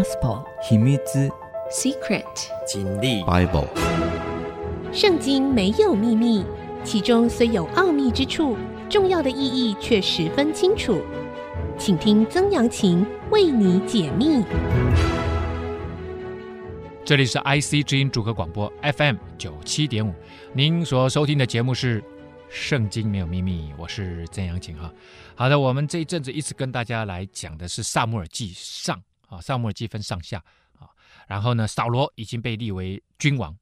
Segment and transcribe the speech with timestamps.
[0.00, 0.96] Gospel 秘密
[1.70, 2.24] Secret
[2.66, 3.68] 真理 Bible
[4.94, 6.42] 圣经没有秘密，
[6.82, 8.56] 其中虽有奥秘之处，
[8.88, 11.02] 重要的意义却十分清楚。
[11.78, 14.42] 请听曾阳晴为你解密。
[17.04, 20.14] 这里是 IC 之音主客广播 FM 九七点五，
[20.54, 22.00] 您所收听的节目是
[22.48, 24.90] 《圣经没有秘密》，我是曾阳晴哈。
[25.34, 28.96] 好的，我们这一阵子一直跟大家来讲的是《撒母耳记上》
[29.30, 30.42] 啊，《撒母耳记》分上下
[30.78, 30.90] 啊。
[31.26, 33.56] 然后呢，扫罗已经被立为君王，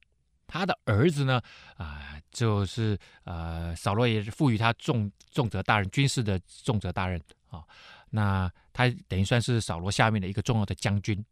[0.47, 1.39] 他的儿子呢
[1.77, 7.63] 啊，就是呃，扫罗也是赋予他重重责大任，军事的重责大任啊。
[8.09, 11.23] 那他等于算是扫罗下面的一个重要的将军。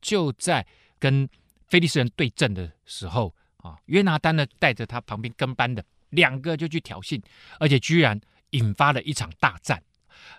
[0.00, 0.66] 就在
[0.98, 1.28] 跟
[1.68, 7.22] 非利士人对阵的时候啊，约拿单呢带着他旁边跟班的两个就去挑衅，
[7.60, 8.20] 而且居然
[8.50, 9.82] 引发了一场大战。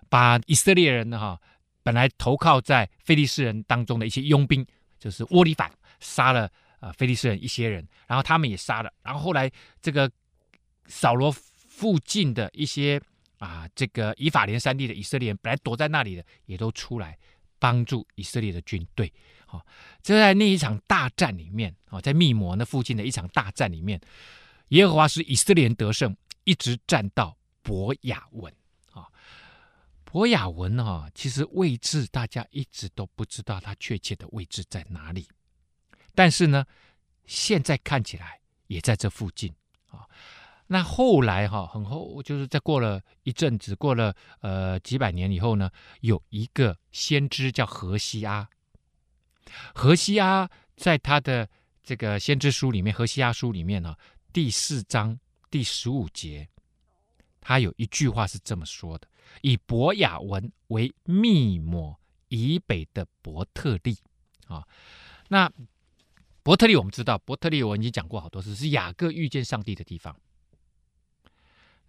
[0.10, 1.40] 把以色列人呢哈，
[1.84, 4.66] 本来投靠在非利士人当中的一些佣兵，
[4.98, 10.10] 就是窝里反，杀了啊非利士人一些人，然后他们也杀了，然后后来这个
[10.88, 13.02] 扫罗附近的一些
[13.38, 17.18] 啊这个以法莲山地的以色列人，本来躲在那里的，也都出来
[17.60, 19.12] 帮助以色列的军队。
[19.46, 19.64] 好，
[20.02, 24.00] 就在那一场大战里面啊，在密摩那附近的一场大战里面，
[24.70, 28.52] 耶和华使以色列人得胜，一直战到伯雅文。
[28.92, 29.08] 啊
[30.14, 35.28] 博雅文哈，其实位置大家一直都不知道它确切的位置在哪里，
[36.14, 36.64] 但是呢，
[37.26, 39.52] 现在看起来也在这附近
[39.90, 40.08] 啊。
[40.68, 48.48] 那后来哈，很后就是在过了一阵子，过了呃几百年以后呢，有一个先知叫何西阿，
[49.74, 50.48] 何西阿
[50.78, 51.50] 在他的
[51.82, 53.98] 这个先知书里面，何西阿书里面呢，
[54.32, 55.20] 第四章
[55.50, 56.48] 第十五节，
[57.42, 59.08] 他有一句话是这么说的。
[59.42, 63.98] 以伯雅文为密抹以北的伯特利
[64.48, 64.68] 啊，
[65.30, 65.52] 那
[66.42, 70.16] 伯特利我们知道，伯特利我已经讲过好多次，是雅各遇见上帝的地方。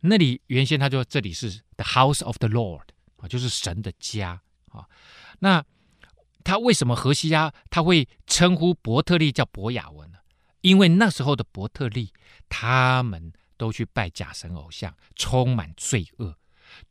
[0.00, 2.84] 那里原先他说这里是 the house of the Lord
[3.16, 4.86] 啊，就是神的家啊。
[5.38, 5.64] 那
[6.44, 10.19] 他为什么何西阿他会称呼伯特利叫伯雅文呢？
[10.60, 12.12] 因为那时候的伯特利
[12.48, 16.36] 他们都去拜假神偶像，充满罪恶。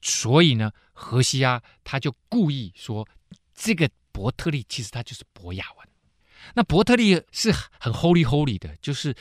[0.01, 3.07] 所以呢，荷西阿他就故意说，
[3.53, 5.88] 这个伯特利其实他就是伯雅文。
[6.55, 9.16] 那伯特利是很 holy holy 的，就是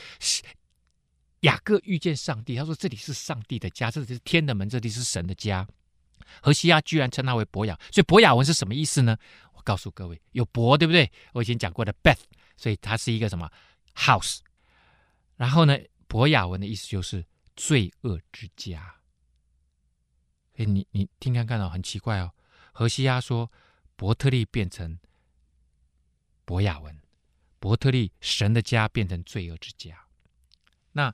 [1.41, 5.67] 雅各遇见上帝，他说这里是上帝的家，这里是天的门，这里是神的家。
[6.41, 9.17] 荷西阿居然称他为伯雅，所以伯雅文是什么意思呢？
[9.53, 11.11] 我告诉各位，有伯对不对？
[11.33, 12.19] 我以前讲过的 Beth，
[12.57, 13.49] 所以它是一个什么
[13.95, 14.39] house。
[15.37, 17.25] 然后呢，伯雅文的意思就是
[17.55, 18.95] 罪恶之家。
[20.55, 22.31] 哎，你你听看看哦，很奇怪哦。
[22.71, 23.51] 何西亚说，
[23.95, 24.99] 伯特利变成
[26.45, 26.99] 伯雅文，
[27.59, 30.05] 伯特利神的家变成罪恶之家。
[30.91, 31.13] 那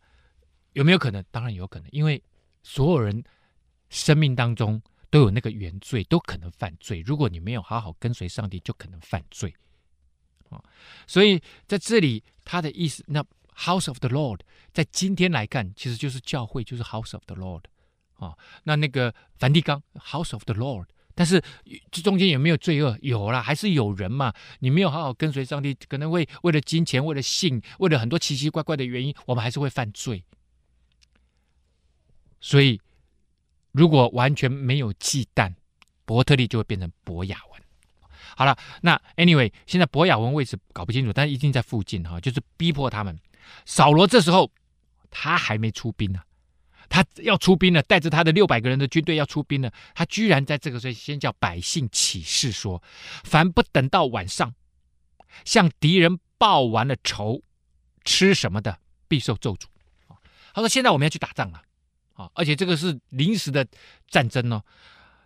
[0.74, 1.24] 有没有可能？
[1.32, 2.22] 当然有可能，因为
[2.64, 3.24] 所有人
[3.90, 7.02] 生命当中都有那个原罪，都可能犯罪。
[7.02, 9.56] 如果你没有好好跟随上帝，就可能犯罪。
[10.50, 10.64] 啊，
[11.08, 13.24] 所以在这里他的意思，那
[13.56, 14.42] House of the Lord
[14.74, 17.64] 在今天来看，其实就是教会，就是 House of the Lord。
[18.20, 20.86] 啊，那那个梵蒂冈 House of the Lord，
[21.16, 21.42] 但是
[21.90, 22.98] 这中间有没有罪恶？
[23.02, 24.34] 有啦，还是有人嘛？
[24.60, 30.24] 你没有好好跟随上帝，可能会为了金钱、为了性、为了很多奇奇怪怪的原因，我们还是会犯罪。
[32.42, 32.80] 所以，
[33.72, 35.54] 如果完全没有忌惮，
[36.06, 37.62] 伯特利就会变成伯雅文。
[38.38, 43.20] 好了，那 Anyway，现在伯雅文位置搞不清楚，但一定在附近哈，就是逼迫他们。
[43.66, 44.50] 扫罗这时候
[45.10, 46.22] 他还没出兵呢。
[46.90, 49.72] 他要出兵了，带着他的六百个人的军队要出兵了。
[49.94, 52.82] 他居然在这个时候先叫百姓起誓说
[53.24, 54.54] ：“凡不等到晚上，
[55.46, 57.44] 向敌人报完了仇，
[58.04, 59.66] 吃什么的，必受咒诅。”
[60.54, 61.62] 他说：“现在我们要去打仗了，
[62.14, 63.66] 啊，而且这个是临时的
[64.08, 64.64] 战争哦。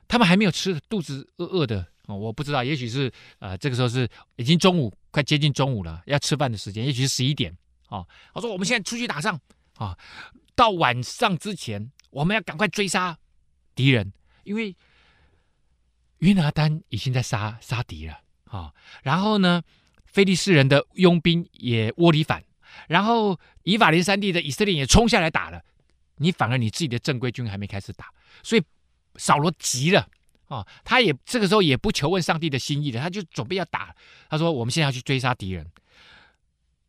[0.07, 3.09] 他们还没有吃，肚子饿饿的，我不知道，也许是
[3.39, 7.57] 呃，这个时候是已经中午，快接近中午了，要吃饭的时间，也许是十一点
[7.87, 8.05] 啊。
[8.33, 9.39] 他说：我们现在出去打仗
[9.77, 9.97] 啊。”
[10.55, 13.17] 到晚上之前，我们要赶快追杀
[13.73, 14.13] 敌人，
[14.43, 14.75] 因为
[16.19, 18.71] 约拿单已经在杀杀敌了啊。
[19.01, 19.63] 然后呢，
[20.05, 22.43] 非利士人的佣兵也窝里反，
[22.87, 25.63] 然后以法莲山地的以色列也冲下来打了。
[26.17, 28.13] 你反而你自己的正规军还没开始打，
[28.43, 28.63] 所以
[29.15, 30.07] 扫罗急了
[30.47, 30.65] 啊。
[30.83, 33.95] 他也这个时候也不求问上帝的心意了，他就准备要打。
[34.29, 35.67] 他说：“我们现在要去追杀敌人，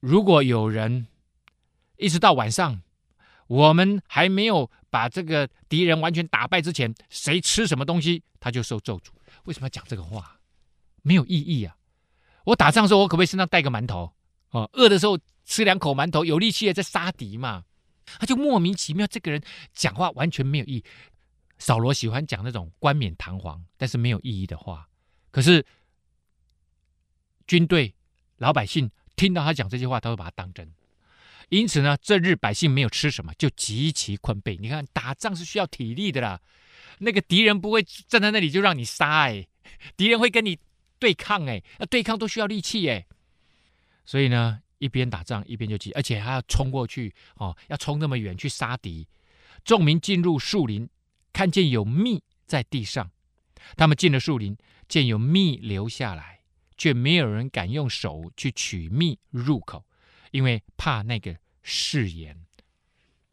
[0.01, 1.07] 如果有人
[1.97, 2.83] 一直到晚上。”
[3.47, 9.09] 我们还没有把这个敌人完全打败之前，谁吃什么东西，他就受咒诅。
[9.45, 10.39] 为什么要讲这个话？
[11.03, 11.77] 没有意义啊！
[12.45, 14.15] 我打仗的时候，我可不可以身上带个馒头？
[14.51, 17.65] 哦，饿的时候吃两口馒头，有力气的在杀敌嘛？
[18.19, 19.43] 他就莫名其妙，这个人
[19.73, 20.85] 讲话完全没有意义。
[21.59, 24.89] 扫罗喜欢讲那种冠冕堂皇但是没有意义的话，
[25.31, 25.65] 可是
[27.47, 27.95] 军队
[28.39, 30.73] 老百姓听到他讲这些话，他会把他当真。
[31.49, 34.59] 因此呢，这日百姓没有吃什么，就极其困惫。
[34.59, 36.41] 你看，打仗是需要体力的啦，
[36.99, 39.47] 那个敌人不会站在那里就让你杀哎，
[39.97, 40.59] 敌人会跟你
[40.99, 43.07] 对抗哎，那对抗都需要力气哎。
[44.05, 49.07] 所以呢，一边打仗一边就急，而且还要冲过去哦，要冲那么远去杀敌。
[49.65, 50.89] 众民进入树林，
[51.33, 53.11] 看见有蜜在地上，
[53.77, 54.57] 他们进了树林，
[54.89, 56.41] 见有蜜流下来，
[56.77, 59.85] 却没有人敢用手去取蜜入口，
[60.35, 62.37] 因为怕那个誓言。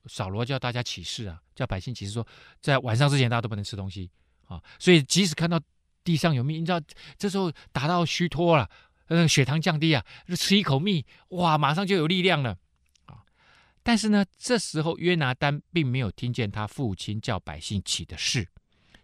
[0.06, 2.27] 扫罗叫大家起誓啊，叫百姓起誓说，
[2.62, 4.12] 在晚上之前大家都不能吃东西
[4.48, 4.62] 啊。
[4.77, 5.59] 所以即使看到
[6.03, 6.80] 地上有蜜，你知道
[7.18, 8.69] 这时候打到虚脱了。
[9.07, 10.06] 那个血糖降低啊，
[10.38, 12.57] 吃一口蜜，哇，马上就有力量了
[13.07, 13.25] 啊！
[13.83, 18.48] 但是呢，这时候约拿单并没有听见他父亲叫百姓起的誓，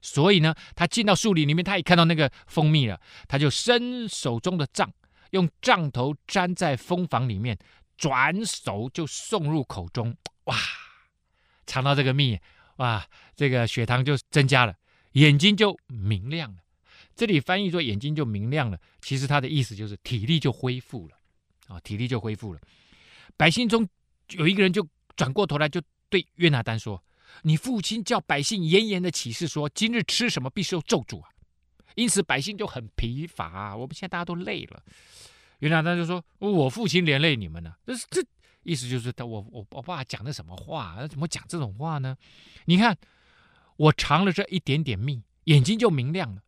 [0.02, 4.90] 所以呢，他进到树林里面，他也看到那个蜂蜜了，他就伸手中的杖，
[5.32, 7.58] 用杖头粘在蜂房里面，
[7.98, 10.16] 转手就送入口中，
[10.46, 10.56] 哇，
[11.66, 12.40] 尝到这个蜜，
[12.78, 13.06] 哇，
[13.36, 14.76] 这个血糖就增加了，
[15.14, 16.58] 眼睛就明亮了。
[17.16, 21.18] 这里翻译说眼睛就明亮了，其实他的意思就是体力就恢复了，
[21.68, 22.62] 啊，体力就恢复了。
[23.36, 23.88] 百姓中
[24.30, 27.04] 有一个人就转过头来就对约拿单说
[27.42, 31.30] ：“你父亲叫百姓严严的起誓说，今日吃什么必受咒诅啊！
[31.96, 33.76] 因此百姓就很疲乏。
[33.76, 34.84] 我们现在大家都累了。”
[35.60, 37.78] 约拿单就说：“我父亲连累你们呢、啊？
[37.86, 38.28] 这这
[38.64, 41.08] 意思就是他我我我爸讲的什么话？
[41.08, 42.16] 怎么讲这种话呢？
[42.66, 42.96] 你看
[43.76, 46.44] 我尝了这一点点蜜，眼睛就明亮了。”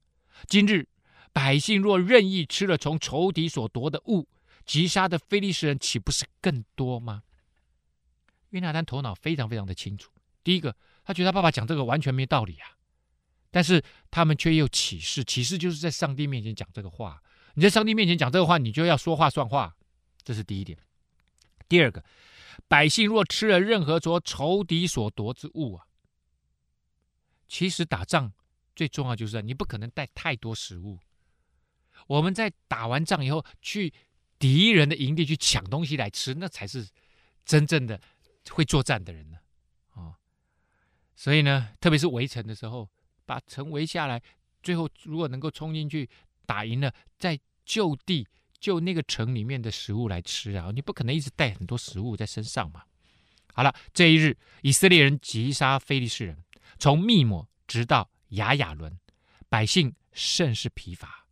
[0.48, 0.88] 今日
[1.34, 4.28] 百姓若任意吃了从仇敌所夺的物，
[4.66, 7.24] 击杀的非利士人岂不是更多吗？
[8.52, 10.12] 约拿单头脑非常非常的清楚。
[10.44, 12.78] 第一个，他觉得他爸爸讲这个完全没道理啊，
[13.52, 17.22] 但是他们却又起誓，起誓就是在上帝面前讲这个话。
[17.60, 19.76] 你在上帝面前讲这个话，你就要说话算话，
[20.24, 20.80] 这是第一点。
[21.68, 22.02] 第二个，
[22.70, 25.86] 百姓若吃了任何从仇敌所夺之物啊，
[27.50, 28.32] 其实打仗。
[28.78, 30.98] 最重要就是你不可能带太多食物。
[32.08, 33.94] 我们在打完仗以后，去
[34.40, 36.88] 敌人的营地去抢东西来吃，那才是
[37.44, 38.00] 真正的
[38.52, 39.38] 会作战的人呢。
[39.90, 40.16] 啊，
[41.14, 42.90] 所以呢，特别是围城的时候，
[43.26, 44.24] 把城围下来，
[44.64, 46.10] 最后如果能够冲进去
[46.46, 47.38] 打赢了，再
[47.70, 48.28] 就地
[48.60, 52.82] 就那个城里面的食物来吃啊，你不可能一直带很多食物在身上嘛。
[53.54, 56.44] 好了，这一日以色列人击杀非利士人，
[56.80, 58.10] 从密抹直到。
[58.34, 59.00] 亚雅伦，
[59.50, 61.26] 百姓甚是疲乏，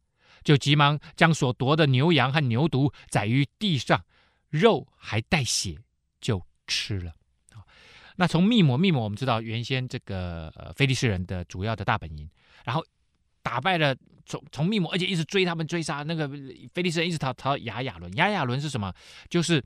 [0.43, 4.03] 就急忙将所夺的牛羊和牛犊宰于地上，
[4.49, 5.77] 肉还带血，
[6.19, 7.13] 就吃了。
[8.15, 12.27] 那从密抹，密抹我们知道原先这个呃非利士人的主要的大本营，
[12.65, 12.83] 然后
[13.43, 13.95] 打败了
[14.27, 16.27] 从从密谋，而且一直追他们追杀那个
[16.73, 18.13] 菲利士人，一直逃逃到亚雅仑。
[18.13, 18.93] 亚雅仑是什么？
[19.29, 19.63] 就是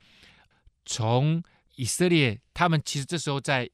[0.86, 1.44] 从
[1.76, 3.70] 以色列，他们其实这时候在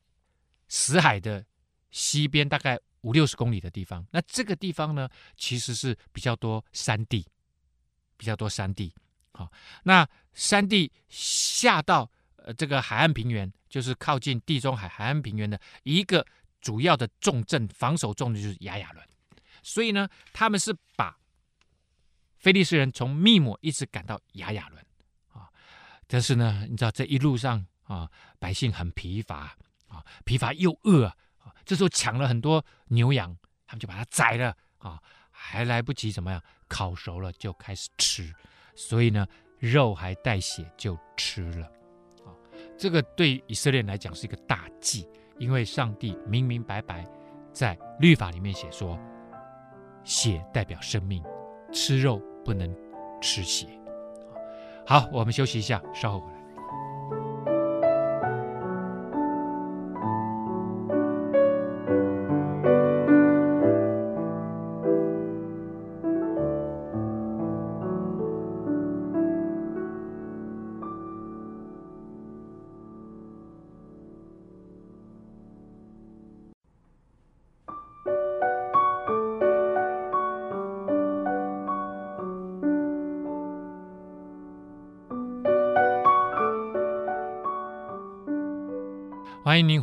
[0.67, 1.45] 死海的
[1.91, 2.79] 西边，大概。
[3.01, 5.07] 五六十公里的地方，那这个地方呢，
[5.37, 7.25] 其实是比较多山地，
[8.17, 8.93] 比较多山地。
[9.31, 9.49] 好，
[9.83, 16.25] 那山地下到呃这个海岸平原，就是靠近地中海海岸平原的一个
[16.59, 19.07] 主要的重镇，防守重的就是亚雅伦。
[19.67, 21.19] 所以呢，他们是把
[22.37, 24.81] 非利士人从密抹一直赶到亚雅伦
[25.33, 25.49] 啊。
[26.07, 28.09] 但是呢，你知道这一路上啊，
[28.39, 29.57] 百姓很疲乏
[29.89, 31.05] 啊，疲乏又饿
[31.39, 31.53] 啊。
[31.65, 38.33] 这时候抢了很多牛羊，他们就把它宰了啊，还来不及怎么样烤熟了就开始吃，
[38.73, 39.27] 所以呢，
[39.59, 41.65] 肉还带血就吃了
[42.25, 42.31] 啊。
[42.77, 45.05] 这个对以色列人来讲是一个大忌，
[45.37, 47.05] 因为上帝明明白白
[47.51, 48.97] 在律法里面写说，
[50.07, 51.21] 血代表生命，
[51.73, 52.73] 吃肉不能
[53.21, 53.67] 吃血。
[54.85, 56.36] 好，我们休息一下，稍后回来。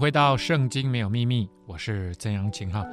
[0.04, 2.86] 回到《圣经没有秘密》，我是曾阳晴哈。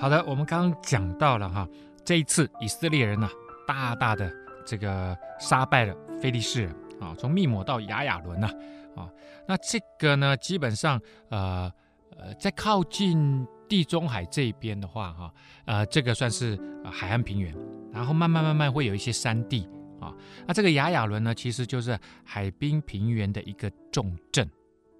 [0.00, 1.64] 好的，我们刚刚讲到了哈，
[2.04, 3.30] 这一次以色列人呐、
[3.68, 4.28] 大大的
[4.66, 8.48] 这个杀败了非利士人啊，从密抹到亚雅伦呐
[8.96, 9.08] 啊，
[9.46, 11.72] 那这个呢，基本上呃
[12.16, 15.32] 呃，在靠近地中海这边的话哈，
[15.66, 16.58] 呃，这个算是
[16.90, 17.54] 海岸平原，
[17.92, 19.68] 然后慢慢慢慢会有一些山地
[20.00, 20.12] 啊，
[20.44, 24.50] 那这个亚雅伦呢，其实就是海滨平原的一个重镇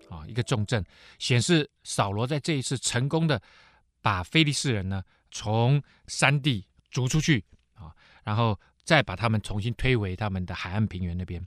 [0.08, 0.84] 啊，一个重镇，
[1.18, 3.40] 显示扫罗在这一次成功的
[4.00, 7.44] 把非利士人呢从山地逐出去
[7.74, 7.94] 啊，
[8.24, 8.58] 然后。
[8.86, 11.44] 再把他们重新推回他们的海岸平原那边。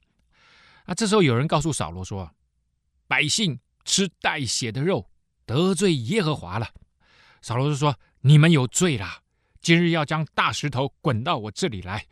[0.85, 2.29] 那这时候有人告诉扫罗说
[3.07, 5.09] ：“百姓吃带血的肉，
[5.45, 6.67] 得罪耶和华了。”
[7.41, 9.23] 扫罗就说：“你们有罪了，
[9.61, 12.05] 今日要将大石头滚到我这里来。”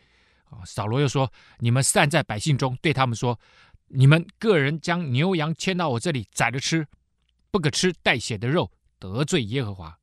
[0.50, 3.38] 啊，扫罗又说：“你们散在百姓中，对他们说：
[3.88, 6.88] 你们个人将牛羊牵到我这里宰了吃，
[7.52, 10.00] 不可吃带血的肉，得罪耶和华。”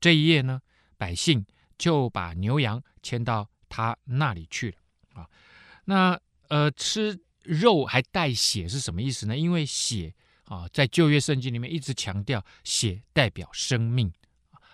[0.00, 0.60] 这一夜呢，
[0.96, 1.44] 百姓
[1.76, 3.48] 就把牛羊牵到。
[3.68, 5.28] 他那里去了啊？
[5.86, 9.36] 那呃，吃肉还带血是什么意思呢？
[9.36, 10.14] 因为血
[10.44, 14.10] 啊，在旧约圣经里面一直强调血代表生命，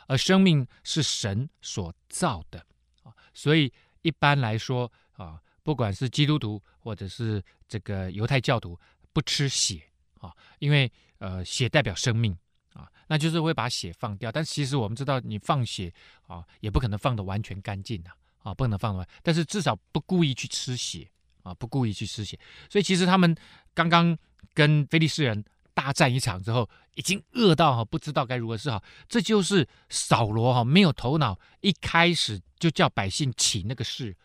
[0.06, 2.64] 而生命是神所造的
[3.02, 7.42] 啊，所以一般来说啊，不管是基督徒或者是
[7.72, 8.78] 这个犹太教徒，
[9.14, 9.82] 不吃血
[10.20, 12.36] 啊，因为呃，血代表生命
[12.74, 14.30] 啊，那就是会把血放掉。
[14.30, 15.90] 但其实我们知道，你放血
[16.26, 18.12] 啊，也不可能放的完全干净啊。
[18.42, 21.08] 啊，不能放完，但是至少不故意去吃血
[21.44, 22.36] 啊，不故意去吃血。
[22.68, 23.34] 所以其实他们
[23.72, 24.18] 刚刚
[24.52, 28.82] 跟非利士人大战一场之后，已经饿到哈，不知道该如何是好。
[29.08, 34.16] 这就是扫罗哈没有头脑，一开始就叫百姓起那个誓，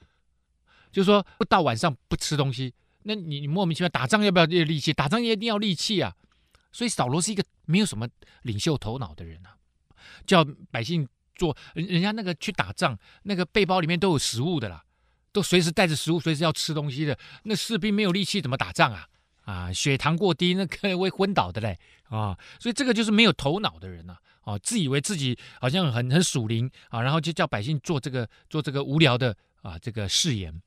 [0.91, 2.73] 就说不到晚上不吃东西。
[3.07, 4.93] 那你你莫名其妙打仗要不要力气？
[4.93, 6.13] 打仗一定要力气啊。
[6.71, 8.07] 所以扫罗是一个没有什么
[8.43, 9.57] 领袖头脑的人啊，
[10.25, 11.07] 叫百姓。
[11.37, 14.83] 做人人家那个去打仗，那个背包里面都有食物的啦，
[15.31, 17.15] 都随时带着食物，随时要吃东西的。
[17.43, 19.07] 那士兵没有力气怎么打仗啊？
[19.45, 21.77] 啊，血糖过低，那可能会昏倒的嘞
[22.09, 22.35] 啊！
[22.59, 30.59] 所以这个就是没有头脑的人呐，啊，自以为自己好像很很属灵啊，然后就叫百姓做这个做这个无聊的啊这个誓言。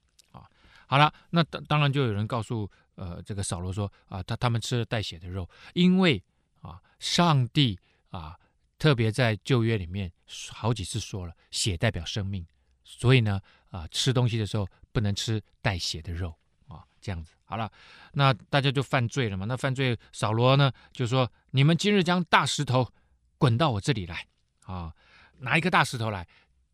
[0.90, 6.20] 好了，那当当然就有人告诉呃这个扫罗说啊，他他们吃了带血的肉，因为
[6.62, 7.78] 啊上帝
[8.10, 8.36] 啊。
[8.80, 10.10] 特别在旧约里面
[10.48, 12.46] 好几次说了，血代表生命，
[12.82, 16.34] 所以呢，啊，吃东西的时候不能吃带血的肉
[16.66, 17.70] 啊，这样子好了，
[18.14, 19.44] 那大家就犯罪了嘛。
[19.44, 22.90] 那犯罪，扫罗呢就说：“你们今日将大石头
[23.36, 24.26] 滚到我这里来
[24.64, 24.94] 啊，
[25.40, 26.26] 拿一个大石头来，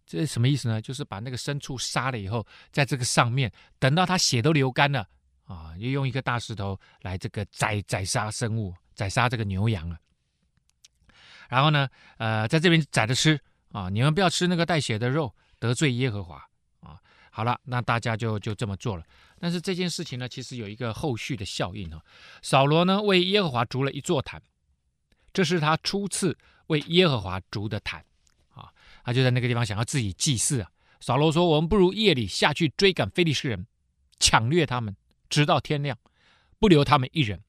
[0.06, 0.80] 这是什么意思呢？
[0.80, 5.06] 就是把那个牲畜杀了以后，在这个上面，等到他血都流干了
[5.44, 9.98] 啊，又用一个大石头来这个宰宰杀生物，宰杀这个牛羊啊。”
[11.50, 13.38] 然后呢，呃，在这边宰着吃
[13.72, 16.36] 啊，你们不要吃那个带血的肉，得罪耶和华
[16.80, 16.98] 啊。
[17.30, 19.04] 好了，那大家就就这么做了。
[19.38, 22.00] 但是这件事情呢，其实有一个后续的效应啊。
[22.42, 24.40] 扫罗呢，为耶和华筑了一座坛，
[25.32, 26.36] 这是他初次
[26.68, 28.04] 为耶和华筑的坛。
[29.06, 30.68] 他就在那个地方想要自己祭祀啊。
[30.98, 33.66] 扫罗说：“我们不如夜里下去追赶非利士人，
[34.18, 34.96] 抢掠他们，
[35.28, 35.96] 直到天亮，
[36.58, 37.40] 不留他们一人。”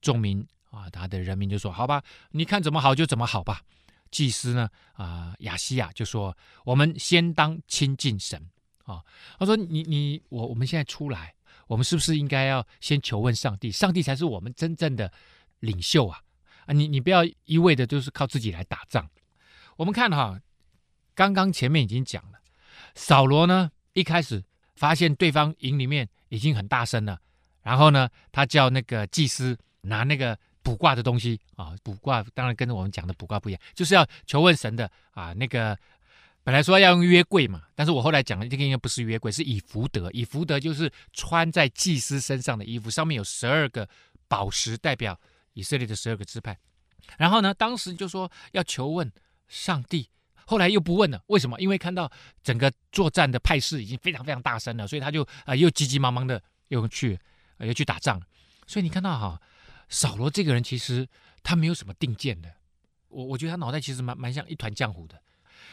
[0.00, 0.46] 众民。
[0.70, 3.60] 啊，他的人民就说：“好吧，你看怎么好就怎么好吧。”
[4.10, 8.48] 祭司呢，啊，亚西亚就说：“我们先当亲近神
[8.84, 9.02] 啊。”
[9.38, 11.34] 他说：“你你我我们现在出来，
[11.66, 13.70] 我们是不是应该要先求问上帝？
[13.70, 15.12] 上帝才是我们真正的
[15.60, 16.20] 领袖啊！
[16.64, 19.06] 啊，你你不要一味的就是靠自己来打仗。
[19.76, 20.40] 我们看哈，
[21.14, 22.38] 刚刚前面已经讲了，
[22.94, 24.42] 扫罗呢一开始
[24.76, 27.18] 发现对方营里面已经很大声了，
[27.62, 30.38] 然后呢，他叫那个祭司拿那个。
[30.64, 35.32] 卜卦的东西啊，卜卦当然跟我们讲的卜卦不一样，就是要求问神的啊。
[35.32, 35.76] 那个
[36.44, 40.08] 本来说要用约柜嘛，但是我后来讲了，这个应该不是约柜，是以福德。
[40.12, 43.88] 以福德就是穿在祭司身上的衣服，上面有十二个
[44.28, 45.18] 宝石，代表
[45.54, 46.56] 以色列的十二个支派。
[47.18, 49.12] 然后呢，当时就说要求问
[49.48, 50.08] 上帝，
[50.46, 51.60] 后来又不问了，为什么？
[51.60, 52.10] 因为看到
[52.42, 57.18] 整个作战的态势已经非常非常大声了，所以他就啊又急急忙忙的又去
[57.58, 58.20] 又去打仗。
[58.66, 59.40] 所以你看到哈。
[59.88, 61.06] 扫罗这个人其实
[61.42, 62.50] 他没有什么定见的，
[63.08, 65.20] 我我觉得他脑袋其实蛮蛮像一团浆糊的，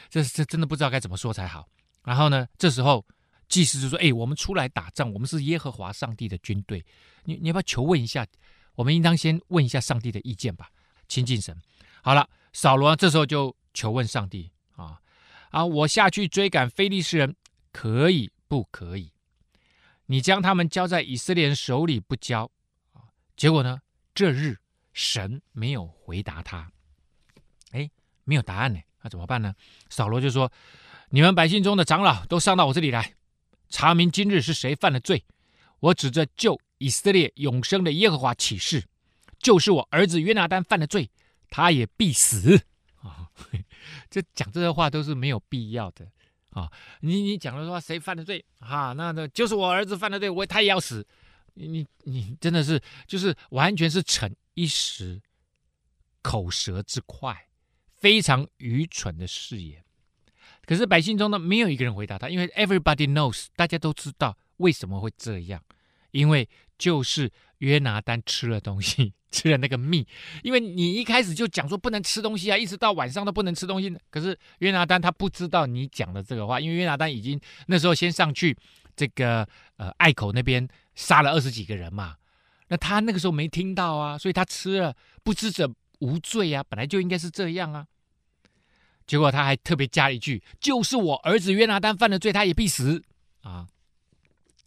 [0.09, 1.65] 这这真的不知道该怎么说才好。
[2.03, 3.05] 然后呢，这时候
[3.47, 6.85] 祭司就说：“哎，我们出来打仗，我们是耶和华上帝的军队，
[7.23, 8.27] 你你要不要求问一下？
[8.75, 10.69] 我们应当先问一下上帝的意见吧，
[11.07, 11.55] 亲近神。”
[12.03, 15.01] 好了，扫罗这时候就求问上帝啊
[15.51, 17.35] 啊，我下去追赶非利士人
[17.71, 19.11] 可以不可以？
[20.05, 22.49] 你将他们交在以色列人手里不交
[22.93, 23.01] 啊？
[23.35, 23.81] 结果呢？
[24.15, 24.57] 这日，
[24.91, 26.71] 神没有回答他，
[27.71, 27.89] 哎，
[28.23, 29.53] 没有答案呢，那怎么办呢？
[29.89, 30.51] 扫罗就说
[31.09, 33.13] ：“你们百姓中的长老都上到我这里来，
[33.69, 35.23] 查明今日是谁犯了罪。
[35.79, 38.83] 我指着救以色列永生的耶和华起誓，
[39.39, 41.09] 就是我儿子约拿单犯了罪，
[41.49, 42.65] 他也必死。
[43.01, 43.29] 啊，
[44.09, 46.07] 这讲这些话都是没有必要的
[46.51, 46.71] 啊！
[47.01, 48.93] 你你讲的说谁犯的罪啊？
[48.93, 51.05] 那那就是我儿子犯的罪，我他也要死。
[51.53, 55.21] 你你真的是就是完全是逞一时
[56.21, 57.47] 口舌之快，
[57.97, 59.83] 非常愚蠢的誓言。
[60.65, 65.63] 可是百姓中呢，没有一个人回答他，因为 everybody knows，大家都知道为什么会这样，
[66.11, 70.05] 因为就是约拿单吃了东西， 吃了那个蜜。
[70.43, 73.95] 因为你一开始就讲说不能吃东西啊，一直到晚上都不能吃东西。
[74.09, 78.57] 可是约拿单他不知道你讲的这个话，因为约拿单已经那时候先上去
[78.95, 79.47] 这个
[79.77, 82.17] 呃隘口那边杀了二十几个人嘛，
[82.67, 87.85] 那他那个时候没听到啊，所以他吃了不知者无罪啊，本来就应该是这样啊。
[89.05, 93.03] 结果他还特别加一句：“就是我儿子约拿单犯了罪，他也必死。”
[93.41, 93.67] 啊，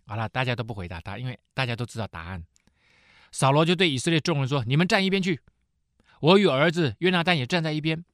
[0.05, 2.43] 好了，大家都不回答他，因为大家都知道答案。
[3.33, 5.41] 扫罗就对以色列众人说：“你们站一边去，
[6.21, 8.05] 我与儿子约拿单也站在一边。”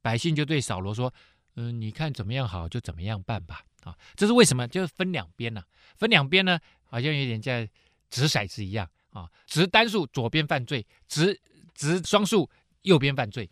[0.00, 1.12] 百姓就对扫罗说
[1.56, 4.66] ：“嗯、你看怎么样好就怎么样办吧。”啊，这是为什么？
[4.66, 5.62] 就是分两边呢、
[5.96, 7.66] 分两边呢，好像有点像
[8.10, 11.40] 掷骰子一样啊，掷单数左边犯罪，掷
[11.74, 12.50] 掷双数
[12.82, 13.48] 右边犯罪。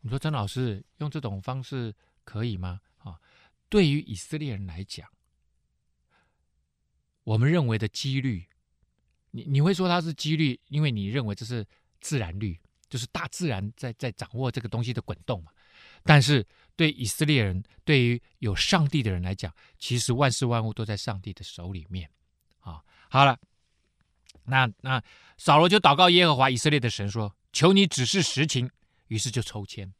[0.00, 2.80] 你说曾老师用这种方式可以吗？
[2.98, 3.20] 啊，
[3.68, 5.06] 对于以色列人来讲，
[7.22, 8.46] 我们认为的几率，
[9.36, 11.62] 你你会说它是几率，因为你认为这是
[12.00, 15.52] 自然律，就是大自然在在掌握这个东西的滚动嘛。
[16.02, 16.42] 但是
[16.74, 22.08] 对以色列人，对于有上帝的人来讲，其实万事万物都在上帝的手里面。
[22.60, 23.38] 啊，好了，
[24.44, 25.02] 那那
[25.36, 28.70] 扫罗就祷告耶和华以色列的神说：“求你指示实情。”
[29.08, 29.92] 于是就抽签，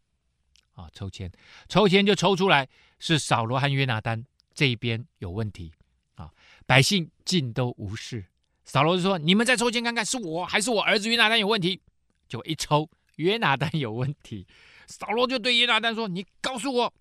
[0.73, 1.31] 啊，抽签，
[1.69, 2.67] 抽签就抽出来
[2.99, 4.25] 是扫罗和约拿单
[4.55, 5.73] 这一边有问题，
[6.15, 6.33] 啊，
[6.65, 8.25] 百姓尽都无视。
[8.67, 11.81] 扫罗就说：“你们再抽签看看，是我还是我儿子约拿单有问题？”
[12.29, 14.47] 就一抽，约拿单有问题。
[14.87, 16.95] 扫罗就对约拿单说：“你告诉我，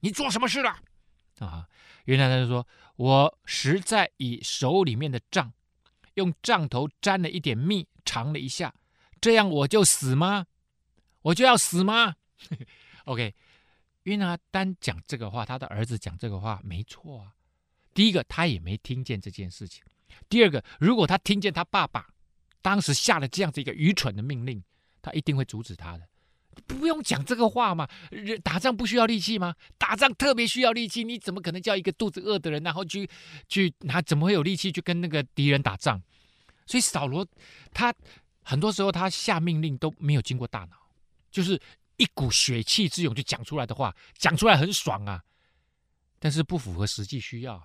[0.00, 0.78] 你做什么事了？”
[1.40, 1.68] 啊，
[2.04, 5.52] 约拿单就说：“我实在以手里面的杖，
[6.14, 8.72] 用杖头沾了一点蜜，尝了一下，
[9.20, 10.46] 这样我就死吗？”
[11.22, 12.14] 我就要死吗？
[13.06, 13.34] OK，
[14.04, 17.34] 约拿单讲这个话，他的儿子讲这个话没错啊。
[17.92, 19.82] 第一个，他也没听见这件事情；
[20.28, 22.08] 第二个，如果他听见他爸爸
[22.62, 24.62] 当时下了这样子一个愚蠢的命令，
[25.00, 26.08] 他一定会阻止他的。
[26.66, 27.86] 不用讲这个话嘛，
[28.42, 29.54] 打仗不需要力气吗？
[29.76, 33.08] 打仗特别需要力气，你怎么可能叫一个肚子饿的人，然后去
[33.46, 36.00] 去，拿怎么会有力气去跟那个敌人打仗？
[36.66, 37.26] 所以扫罗
[37.72, 37.94] 他
[38.42, 40.76] 很多时候他下命令都没有经过大脑。
[41.30, 41.60] 就是
[41.98, 45.22] 一股血气之勇就讲出来的话，讲出来很爽啊，
[46.18, 47.56] 但是不符合实际需要，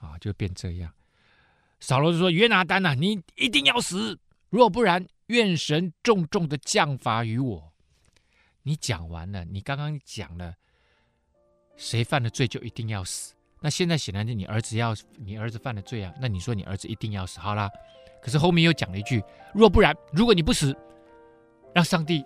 [0.00, 0.92] 啊，就变这样。
[1.82, 4.16] 扫罗就说：“约拿单呐，你一定要死，
[4.50, 7.72] 若不然，愿神重重的降罚于我。”
[8.62, 10.54] 你讲完了，你刚刚讲了，
[11.76, 13.34] 谁犯了罪就一定要死。
[13.60, 17.68] 那现在显然是你儿子要，你儿子犯了罪啊，那你说你儿子一定要死，好啦。
[18.22, 19.20] 可是后面又讲了一句
[19.52, 20.72] ：“若不然，如果你不死，
[21.74, 22.24] 让上帝。”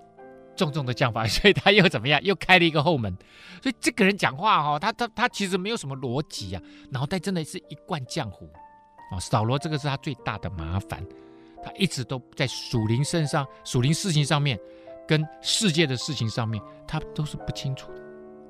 [0.56, 2.18] 重重的降罚， 所以他又怎么样？
[2.24, 3.14] 又开了一个后门。
[3.62, 8.50] 所以这个人讲话、哦，他他他其实没有什么逻辑啊，脑袋真的是一贯浆糊
[9.10, 9.18] 啊。
[9.20, 11.04] 扫罗这个是他最大的麻烦，
[11.62, 14.58] 他一直都在属灵身上、属灵事情上面，
[15.06, 18.02] 跟世界的事情上面，他都是不清楚的。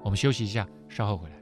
[0.02, 1.36] 我们休息一下，稍后回来。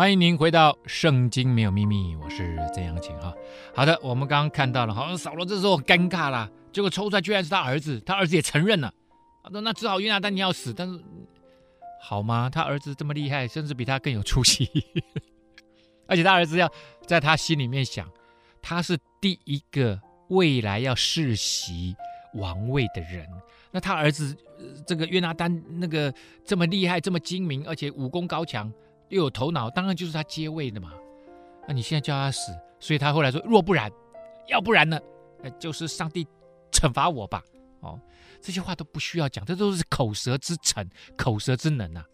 [0.00, 3.34] 欢迎您回到《圣经没有秘密》，我是曾阳晴哈。
[3.74, 8.90] 好的，我们刚刚看到了，好像扫罗这时候尴尬了，结果抽出来居然是他儿子，他儿子也承认了。
[9.44, 10.98] 他说：“那只好约拿丹你要死。”但是
[12.00, 12.48] 好吗？
[12.48, 14.66] 他儿子这么厉害，甚至比他更有出息，
[16.08, 16.66] 而且他儿子要
[17.06, 18.10] 在他心里面想，
[18.62, 21.94] 他是第一个未来要世袭
[22.32, 23.28] 王位的人。
[23.70, 24.34] 那他儿子
[24.86, 26.10] 这个约拿丹那个
[26.42, 28.72] 这么厉害，这么精明，而且武功高强。
[29.10, 30.92] 又有头脑，当然就是他接位的嘛。
[31.68, 33.92] 那你现在叫他死，所以他后来说：若不然，
[34.48, 34.98] 要不然呢？
[35.42, 36.26] 那就是上帝
[36.72, 37.42] 惩罚我吧。
[37.80, 38.00] 哦，
[38.40, 42.04] 这些话都不需要讲，这都是口舌之逞，口舌之能啊。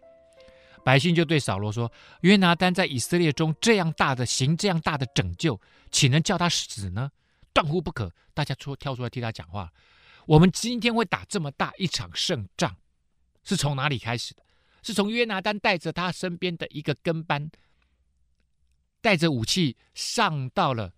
[0.85, 1.91] 百姓就对扫罗说
[2.23, 7.11] ：“约拿单在以色列中这样大的行这样大的拯救，岂能叫他死呢？
[7.53, 9.73] 断乎不可！”大家出跳出来替他讲话。
[10.27, 12.77] 我们今天会打这么大一场胜仗，
[13.43, 14.43] 是从哪里开始的？
[14.87, 17.51] 是从约拿单带着他身边的一个跟班，
[19.01, 20.95] 带着武器上到了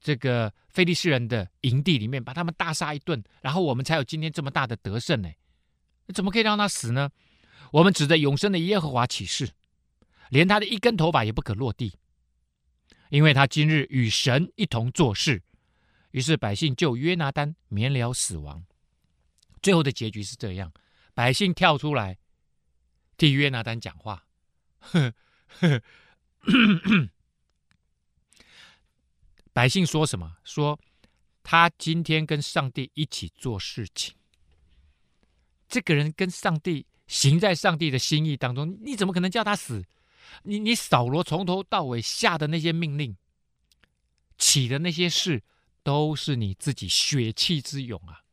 [0.00, 5.28] 这个菲利士人的营地里面，把他们大杀一顿，然后我们才有今天这么大的得胜呢。
[6.14, 7.10] 怎么可以让他死呢？
[7.72, 9.50] 我们指着永生的耶和华起誓，
[10.30, 11.92] 连他的一根头发也不可落地，
[13.10, 15.42] 因为他今日与神一同做事。
[16.12, 18.64] 于是百姓就约拿单免了死亡。
[19.60, 20.72] 最后的结局是这样：
[21.14, 22.16] 百姓跳出来
[23.18, 24.24] 替约拿单讲话。
[24.78, 25.12] 呵
[25.48, 25.82] 呵
[26.38, 27.08] 呵呵
[29.52, 30.38] 百姓说什么？
[30.42, 30.80] 说
[31.42, 34.14] 他今天跟上帝一起做事情。
[35.68, 36.86] 这个人跟上帝。
[37.08, 39.82] 行在上帝的心意当中，你怎么可能叫他死？
[40.42, 43.16] 你你扫罗从头到尾下的那些命令，
[44.36, 45.42] 起的那些事，
[45.82, 48.24] 都是你自己血气之勇啊！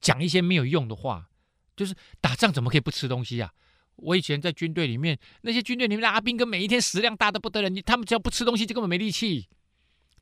[0.00, 1.28] 讲一些没有用的话，
[1.76, 3.52] 就是打仗怎么可以不吃东西啊？
[3.96, 9.48] 我以前在军队里面，那些军队里面的阿兵哥，每一天食量大得不得了，你他们只要不吃东西，就根本没力气。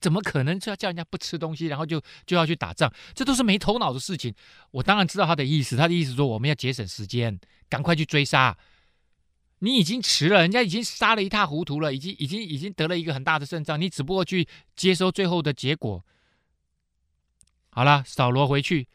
[0.01, 2.93] 怎么可能就要叫人家不吃东西，然后就就要去打仗？
[3.15, 4.35] 这都是没头脑的事情。
[4.71, 8.57] 我当然知道他的意思，他的意思说我们要节省时间，赶快去追杀。
[9.61, 16.05] 你已经迟了，人家已经杀了一塌糊涂了，已经已经已经得了一个很大的胜仗，你只不过去接收最后的结果。
[17.71, 18.89] 好了，扫罗回去，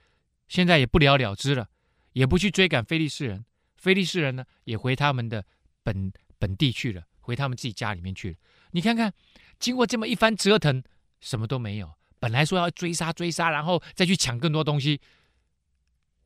[0.48, 1.70] 现在也不了了之了，
[2.14, 3.46] 也不去追赶非利士人，
[3.80, 5.44] 菲利士人呢也回他们的
[5.82, 8.38] 本本地去了，回他们自己家里面去了。
[8.72, 9.12] 你看看，
[9.58, 10.84] 经过这么一番折腾。
[11.22, 11.94] 什么都没有。
[12.18, 15.02] 本来说要追杀追杀，然后再去抢更多东西。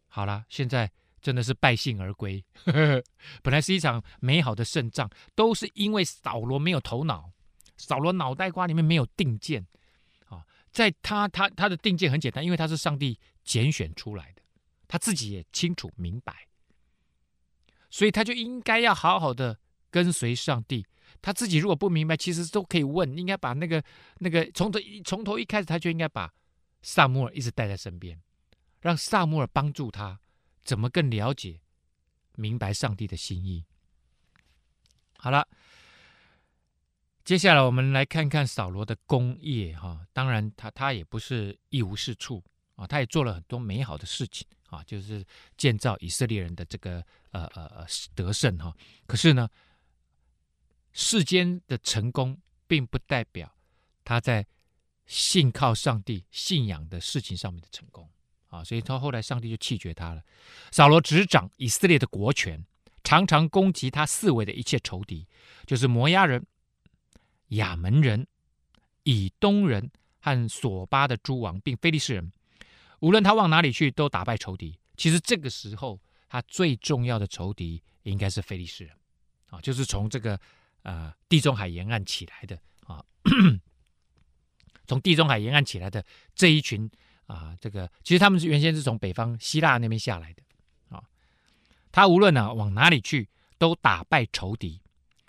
[0.07, 2.45] 好了，现在真的是败兴而归。
[3.41, 7.31] 本来是一场美好的胜仗，都是因为扫罗没有头脑，
[7.75, 9.65] 扫罗脑袋瓜里面没有定见
[10.27, 10.45] 啊。
[10.71, 14.43] 在他他他的定见很简单，因为他是上帝拣选出来的，
[14.87, 16.47] 他自己也清楚明白，
[17.93, 19.59] 所以他就应该要好好的
[19.91, 20.83] 跟随上帝。
[21.21, 23.83] 他自己如果不明白，其实都可以问，应该把那个
[24.17, 26.33] 那个从头从头一开始，他就应该把
[26.81, 28.19] 撒母耳一直带在身边，
[28.81, 30.19] 让撒母耳帮助他
[30.65, 31.61] 怎么更了解、
[32.33, 33.63] 明白上帝的心意。
[35.19, 35.47] 好了，
[37.23, 45.25] 接下来我们来看看扫罗的功业哈，当然他他也不是一无是处啊，他也做了很多美好的事情啊，就是
[45.57, 49.49] 建造以色列人的这个呃呃呃得胜哈，可是呢。
[50.95, 53.51] 世间的成功，并不代表
[54.03, 54.45] 他在
[55.07, 58.07] 信靠上帝、信仰的事情上面的成功
[58.49, 58.63] 啊！
[58.63, 60.23] 所以他后来上帝就弃绝他了。
[60.69, 62.63] 扫罗执掌以色列的国权，
[63.03, 65.27] 常常攻击他四围的一切仇敌，
[65.65, 66.45] 就是摩押人、
[67.47, 68.27] 亚门人、
[69.01, 72.31] 以东人和索巴的诸王，并非利士人。
[73.03, 74.79] 无论他往哪里去，都打败仇敌。
[74.95, 78.95] 其实这个时候，他最重要的仇敌应该是菲利士人
[79.49, 80.39] 啊，就是从这个。
[80.85, 83.01] 呃，地中海沿岸起来的啊，
[84.85, 86.91] 从地中海沿岸起来的这一群
[87.25, 90.43] 啊，这个其实他们是原先是从北方希腊那边下来的
[90.89, 91.01] 啊。
[91.89, 94.81] 他无论呢、往哪里去，都打败仇敌。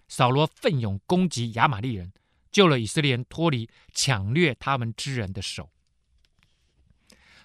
[0.08, 2.12] 扫罗奋勇攻击亚玛力人，
[2.50, 5.70] 救了以色列人脱离抢掠他们之人的手。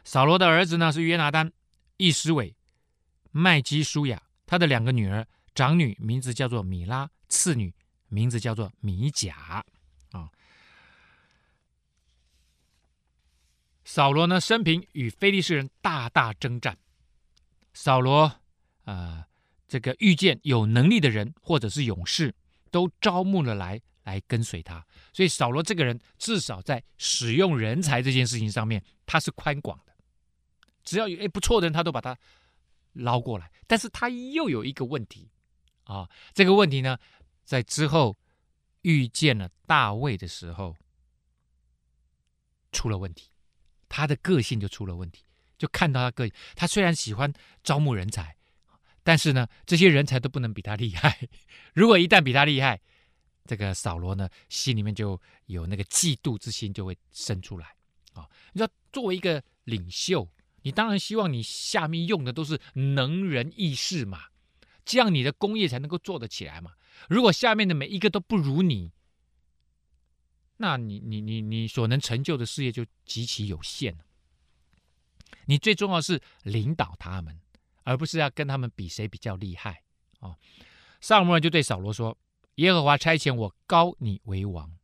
[0.03, 1.51] 扫罗的儿子呢是约拿单、
[1.97, 2.55] 易施伟、
[3.31, 7.73] 麦基舒雅，他的两个女儿，长女名字叫做米拉，次女。
[8.11, 9.63] 名字叫做米甲
[10.13, 10.31] 啊。
[13.83, 16.75] 扫罗呢，生平与非利士人大大征战。
[17.71, 18.41] 扫罗啊、
[18.85, 19.25] 呃，
[19.67, 22.33] 这个遇见有能力的人或者是勇士，
[22.71, 24.83] 都招募了来来跟随他。
[25.13, 29.79] 所以扫罗这个人，至少在使用人才这件事情上面，他是宽广。
[30.89, 32.17] 只要有诶不错的人，他都把他
[32.93, 33.51] 捞过来。
[33.67, 35.29] 但是他又有一个问题
[35.83, 36.97] 啊，这个问题呢？
[37.45, 38.17] 在之后
[38.81, 40.75] 遇见了大卫的时候，
[42.71, 43.29] 出了问题，
[43.87, 45.23] 他的个性就出了问题。
[45.59, 47.31] 就看到他个，他虽然喜欢
[47.63, 48.35] 招募人才，
[49.03, 51.19] 但是呢，这些人才都不能比他厉害。
[51.75, 52.81] 如果一旦比他厉害，
[53.45, 57.75] 这个扫罗呢，心里面就有那个嫉妒之心就会生出来
[58.13, 58.27] 啊。
[58.53, 60.27] 你知道，作为一个领袖，
[60.63, 64.25] 你当然希望你下面用的都是能人异士嘛，
[64.85, 66.73] 这样你的工业才能够做得起来嘛。
[67.07, 68.91] 如果下面的每一个都不如你，
[70.57, 73.97] 那你你你你所能成就的事业就极其有限。
[75.45, 77.39] 你最重要是领导他们，
[77.83, 79.83] 而不是要跟他们比谁比较厉害
[80.19, 80.35] 啊。
[81.01, 82.17] 撒母耳就对扫罗说
[82.55, 84.77] ：“耶和华差遣我高你为王，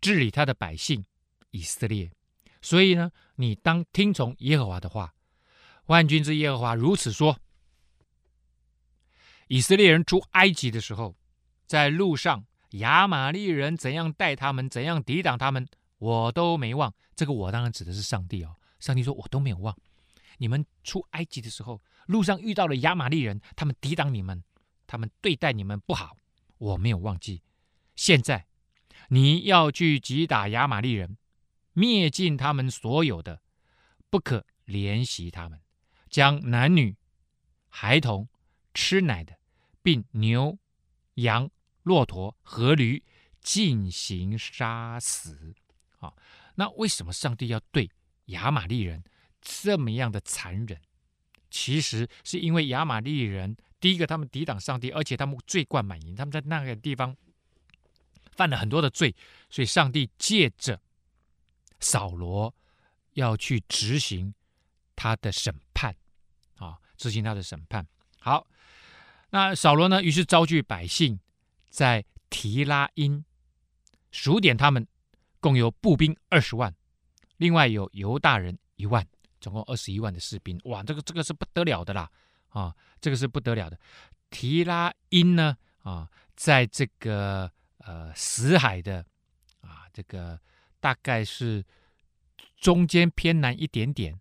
[0.00, 1.04] 治理他的百姓
[1.50, 2.12] 以色列。
[2.60, 5.14] 所以呢，你当听从耶和华的话。
[5.86, 7.38] 万军之耶和华如此说：
[9.46, 11.16] 以色列人出埃及的时候，
[11.66, 15.66] 在路上亚玛力人怎样待他们，怎样抵挡他们，
[15.98, 16.92] 我都没忘。
[17.16, 18.56] 这个我当然指的是上帝哦。
[18.80, 19.76] 上帝说我都没有忘。
[20.36, 24.42] 你们出埃及的时候，路上遇到了亚玛力人，他们抵挡你们。”
[24.90, 26.16] 他们对待你们不好，
[26.56, 27.42] 我没有忘记。
[27.94, 28.46] 现在
[29.08, 31.18] 你要去击打亚玛力人，
[31.78, 33.40] 灭尽他们所有的，
[34.10, 35.60] 不可怜惜他们，
[36.10, 36.96] 将男女、
[37.68, 38.28] 孩童、
[38.74, 39.38] 吃奶的，
[39.80, 40.58] 并牛、
[41.14, 41.48] 羊、
[41.84, 43.00] 骆驼和驴
[43.40, 45.54] 进行杀死。
[46.00, 46.12] 啊，
[46.56, 47.88] 那为什么上帝要对
[48.26, 49.04] 亚玛利人
[49.40, 50.80] 这么样的残忍？
[51.48, 53.56] 其实是因为亚玛利人。
[53.78, 57.16] 第一个，他们抵挡上帝，而且他们罪贯满盈，他们在那个地方
[58.32, 59.14] 犯了很多的罪，
[59.48, 60.80] 所以上帝借着
[61.80, 62.54] 扫罗
[63.12, 64.34] 要去执行
[64.96, 65.94] 他的审判
[66.56, 67.86] 啊，执行他的审判。
[68.20, 68.46] 好，
[69.30, 71.18] 那扫罗呢，于是召集百姓
[71.70, 73.24] 在提拉因
[74.10, 74.86] 数点他们，
[75.40, 76.74] 共有步兵二十万，
[77.36, 79.06] 另外有犹大人一万，
[79.40, 80.60] 总共二十一万的士兵。
[80.64, 82.10] 哇，这个这个是不得了的啦！
[82.48, 83.78] 啊，这个是不得了的。
[84.30, 89.04] 提拉因呢，啊，在这个呃死海的
[89.60, 90.38] 啊，这个
[90.80, 91.64] 大概是
[92.56, 94.18] 中间偏南一点点，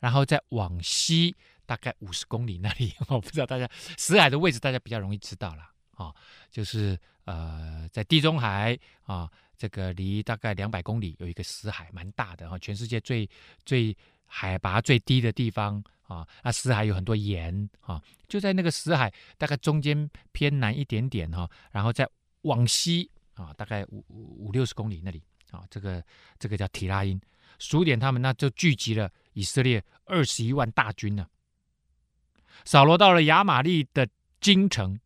[0.00, 6.14] 然后再往西大概五十公里那里，我不知道大家死海的位置，大家比较容易知道了啊，
[6.50, 13.28] 就是呃在地中海啊，这个离大概两百公里有一个死海，蛮大的哈，全世界最
[13.64, 15.82] 最海拔最低的地方。
[16.08, 22.06] 啊，那死海有很多盐啊，就在那个死海大概中间偏南一点点哈，然后再
[22.42, 25.22] 往西啊，大概五五六十公里那里
[25.52, 26.04] 啊，这个
[26.38, 27.20] 这个叫提拉因，
[27.58, 31.26] 数点他们那就聚集了以色列二十一万大军呢。
[32.64, 34.08] 扫罗到了亚玛力的
[34.40, 34.98] 京城，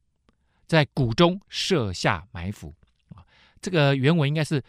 [0.67, 2.75] 在谷中设下埋伏
[3.15, 3.23] 啊，
[3.61, 4.65] 这个原文应该是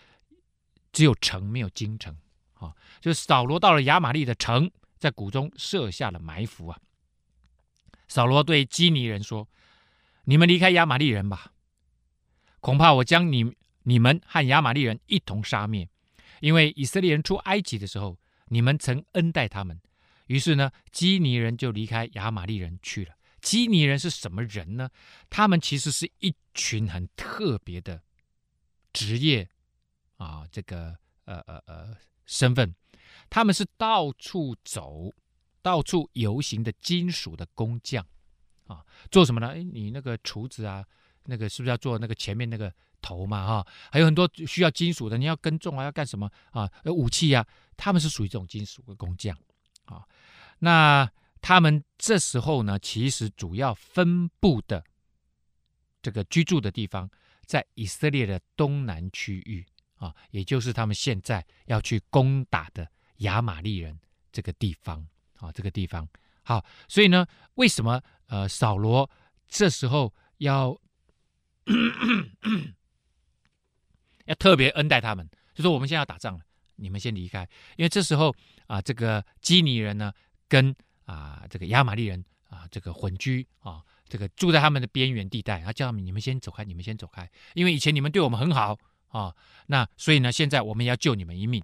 [0.91, 2.15] 只有城没有京城
[2.55, 4.69] 啊，就扫罗到了亚玛力的城。
[4.99, 6.79] 在谷中设下了埋伏啊！
[8.07, 9.47] 扫罗对基尼人说
[10.25, 11.53] ：“你们离开亚玛力人吧，
[12.61, 13.55] 恐怕我将你
[13.87, 15.87] 你们和亚玛力人一同杀灭。
[16.41, 18.19] 因为以色列人出埃及的时候，
[18.49, 19.79] 你们曾恩待他们。
[20.27, 23.15] 于是呢，基尼人就离开亚玛力人去了。
[23.41, 24.89] 基尼人是什么人呢？
[25.29, 28.03] 他们其实是一群很特别的
[28.91, 29.47] 职业
[30.17, 32.75] 啊，这个呃呃呃身份。”
[33.31, 35.13] 他们是到处走、
[35.61, 38.05] 到处游行的金属的工匠
[38.65, 39.47] 啊，做什么呢？
[39.47, 40.85] 哎，你那个厨子啊，
[41.25, 42.73] 那个是不是要做那个前面那个
[43.07, 43.47] 头嘛？
[43.47, 46.69] 哈，还有很多需要金属的，你要耕种啊，要干什么啊？
[46.85, 49.37] 武器啊，他们是属于这种金属的工匠
[49.85, 50.03] 啊。
[50.59, 51.09] 那
[51.41, 54.83] 他们这时候呢，其实主要分布的
[56.01, 57.09] 这个居住的地方，
[57.45, 59.65] 在以色列的东南区域
[59.95, 62.89] 啊，也就是他们现在要去攻打的。
[63.21, 63.99] 亚玛力人
[64.31, 65.03] 这个地方
[65.39, 66.07] 啊，这个地方
[66.43, 69.09] 好，所以呢，为什么呃扫罗
[69.47, 70.79] 这时候要
[74.27, 75.27] 要特别恩待他们？
[75.55, 76.41] 就说我们现在要打仗了，
[76.75, 78.33] 你们先离开，因为这时候
[78.67, 80.13] 啊，这个基尼人呢
[80.47, 88.77] 跟啊这个亚玛力人啊这个混居啊，这个住在他们的边缘地带，他叫他们你们先走开，你们先走开，因为以前你们对我们很好
[89.09, 89.33] 啊，
[89.65, 91.63] 那所以呢，现在我们要救你们一命。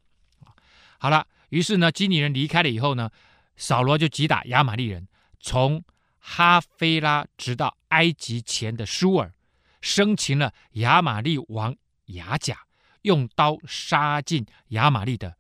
[0.98, 1.28] 好了。
[1.50, 3.12] 于是呢，基尼人离开了以后呢，
[3.58, 5.08] 扫罗就击打亚玛力人，
[5.40, 5.84] 从
[6.18, 9.32] 哈菲拉直到埃及前的舒尔，
[9.80, 12.58] 生擒了亚玛力王亚甲，
[13.02, 15.36] 用刀杀尽亚玛力的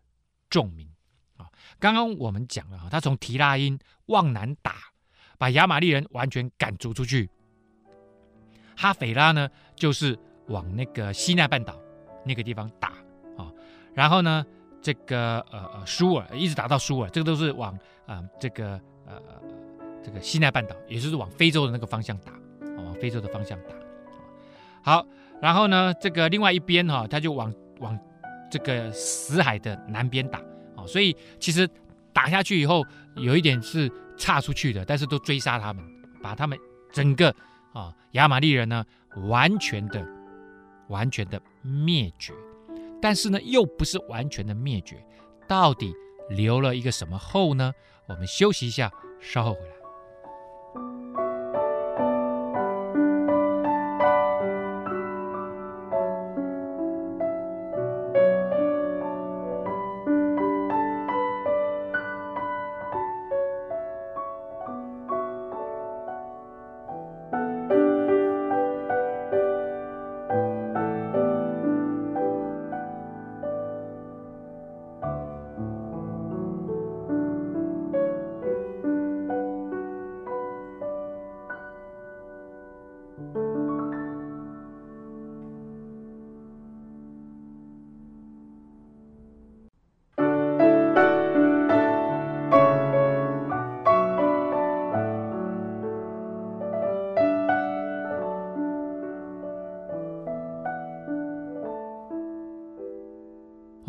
[0.50, 0.88] 众民。
[1.38, 1.50] 啊，
[1.80, 4.76] 刚刚我们讲了啊，他从提拉因往南打，
[5.38, 7.30] 把亚玛力人完全赶逐出去。
[8.76, 11.80] 哈菲拉呢，就是往那个西奈半岛
[12.26, 12.90] 那个地方打
[13.38, 13.52] 啊，
[13.94, 14.46] 然后呢。
[14.86, 17.74] 这个呃呃，舒尔一直打到舒尔，这个都是往
[18.06, 18.72] 啊、呃、这个
[19.06, 19.22] 呃
[20.04, 22.34] 这个西奈半岛，也就是往非洲的那个方向打，
[22.84, 23.70] 往非洲的方向打。
[24.82, 25.08] 好，
[25.44, 28.00] 然后呢，这个另外一边哈，他就往往
[28.50, 30.40] 这个死海的南边打
[30.74, 31.68] 啊，所以其实
[32.14, 32.82] 打下去以后，
[33.18, 35.84] 有一点是岔出去的，但是都追杀他们，
[36.22, 36.58] 把他们
[36.94, 37.30] 整个
[37.74, 38.86] 啊亚玛力人呢
[39.28, 40.02] 完全的、
[40.88, 42.32] 完全的灭绝，
[43.02, 44.96] 但是呢，又不是完全的灭绝，
[45.46, 45.92] 到底
[46.30, 47.74] 留了一个什么后呢？
[48.08, 49.73] 我们休息一下，稍后回来。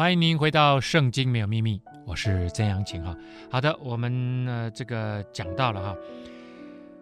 [0.04, 3.16] 欢迎您回到《圣经没有秘密》，我是曾阳晴哈。
[3.50, 5.96] 好的，我们呢这个讲到了哈，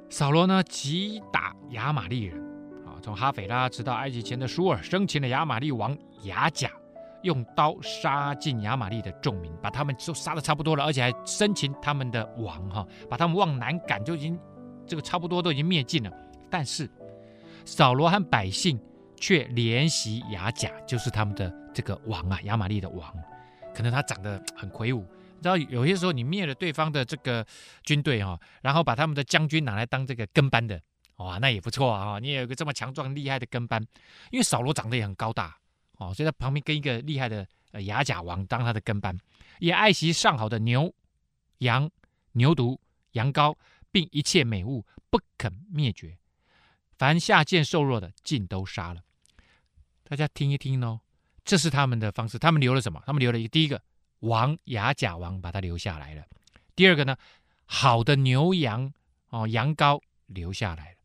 [0.08, 2.40] 扫罗呢击打亚玛力人
[2.86, 6.70] 啊，从哈斐拉直到埃及前的舒尔，生擒了亚玛力王亚甲，
[7.22, 14.38] 用刀杀尽亚玛利的众民，把他们都杀的差不多了，而且还生擒他们的王哈，把他们往南赶，就已经
[14.86, 16.12] 这个差不多都已经灭尽了。
[16.48, 16.88] 但是
[17.64, 18.78] 扫罗和百姓
[19.22, 21.62] 却怜惜亚甲，就是他们的。
[21.74, 23.10] 这个王啊，亚玛力的王，
[23.74, 25.00] 可能他长得很魁梧。
[25.36, 27.42] 你知道，有些时候你灭了对方的这个
[27.82, 30.78] 军队哈、哦，然后把他们的将军拿来当这个跟班的，
[31.16, 32.18] 哇，那也不错啊。
[32.18, 33.82] 你也有个这么强壮厉害的跟班，
[34.30, 35.56] 因为扫罗长得也很高大
[35.96, 39.16] 哦，所以他旁边跟一个厉害的呃亚甲王当他的跟班，
[39.58, 40.94] 也爱惜上好的牛、
[41.60, 41.90] 羊、
[42.32, 42.76] 牛犊、
[43.12, 43.56] 羊羔，
[43.90, 46.18] 并一切美物，不肯灭绝。
[46.98, 49.00] 凡下贱瘦弱的，尽都杀了。
[50.12, 51.00] 大家听一听哦。
[51.42, 53.02] 这是他们的方式，他们留了什么？
[53.06, 53.80] 他们留了一个第一个
[54.18, 56.22] 王亚甲王，把他留下来了。
[56.76, 57.16] 第二个呢，
[57.64, 58.92] 好的牛羊
[59.30, 60.96] 哦，羊羔留下来了。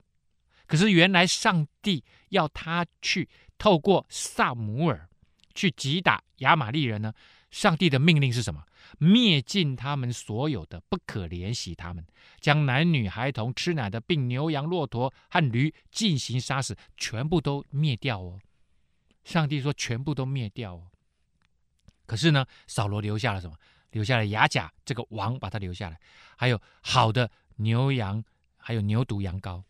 [0.66, 5.08] 可是原来上帝要他去透过撒母耳
[5.56, 7.14] 去击打亚玛力人呢？
[7.50, 8.62] 上帝的命令是什么？
[8.98, 12.06] 灭尽他们所有的，不可怜惜他们，
[12.42, 18.38] 将男女孩童、吃奶的，并牛羊骆驼和驴进行杀死，全部都灭掉哦。
[19.28, 20.88] 上帝说：“全部都灭掉哦。”
[22.08, 23.58] 可是呢，扫罗留下了什么？
[23.92, 26.00] 留下了亚甲这个王，把他留下来，
[26.38, 28.24] 还有好的牛羊，
[28.56, 29.62] 还有牛犊羊羔。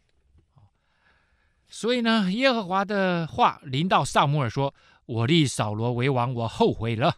[1.68, 4.76] 所以呢，耶和华的话临到撒母耳说
[5.08, 7.18] ：“我立扫罗为王，我后悔了，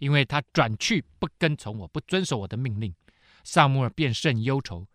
[0.00, 2.92] 因为他转去不跟从我，不遵守我的命令。”
[3.44, 4.88] 撒母耳便甚忧愁，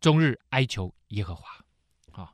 [0.00, 1.62] 终日哀求耶和华。
[2.12, 2.32] 啊，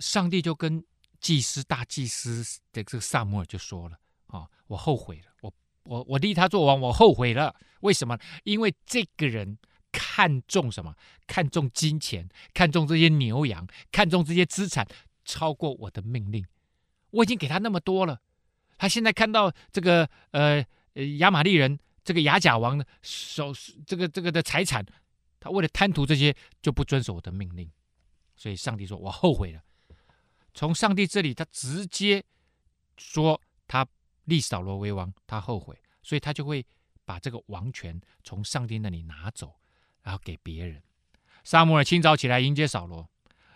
[0.00, 0.84] 上帝就跟。
[1.26, 3.98] 祭司大祭司的这个撒母耳就说了
[4.30, 7.52] ：“啊，我后悔了，我我我立他做王，我后悔了。
[7.80, 8.16] 为什么？
[8.44, 9.58] 因为这个人
[9.90, 10.94] 看重什么？
[11.26, 14.86] 看重金钱，看重这些牛羊，看重这些资产，
[15.24, 16.46] 超过我的命令。
[17.10, 18.20] 我已经给他那么多了，
[18.78, 23.52] 他现在看到这个呃呃亚玛力人这个亚甲王的手
[23.84, 24.86] 这个这个的财产，
[25.40, 27.68] 他为了贪图这些，就不遵守我的命令。
[28.36, 29.60] 所以上帝说我后悔了。”
[30.56, 32.24] 从上帝这里，他直接
[32.96, 33.38] 说
[33.68, 33.86] 他
[34.24, 36.64] 立扫罗为王，他后悔，所以他就会
[37.04, 39.54] 把这个王权从上帝那里拿走，
[40.02, 40.82] 然后给别人。
[41.44, 43.06] 撒母耳清早起来迎接扫罗，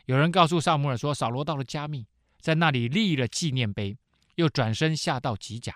[0.05, 2.07] 有人告诉撒母耳说，扫罗到了迦密，
[2.39, 3.97] 在那里立了纪念碑，
[4.35, 5.75] 又转身下到吉甲，